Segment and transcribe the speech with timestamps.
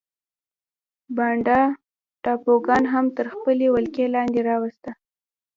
[1.15, 1.61] بانډا
[2.23, 4.91] ټاپوګان هم تر خپلې ولکې لاندې راوسته.